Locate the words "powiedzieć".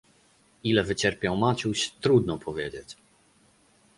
2.37-2.97